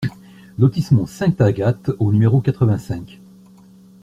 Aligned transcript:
Lotissement 0.57 1.05
Sainte-Agathe 1.05 1.91
au 1.99 2.11
numéro 2.11 2.41
quatre-vingt-cinq 2.41 3.21